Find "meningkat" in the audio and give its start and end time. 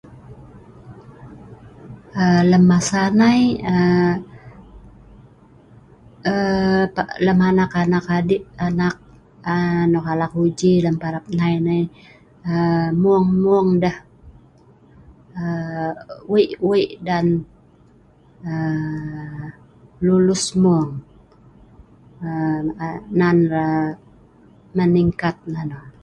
24.75-25.37